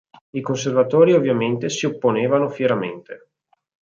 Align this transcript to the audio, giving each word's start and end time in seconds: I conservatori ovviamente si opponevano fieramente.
I 0.31 0.41
conservatori 0.41 1.13
ovviamente 1.13 1.69
si 1.69 1.85
opponevano 1.85 2.49
fieramente. 2.49 3.33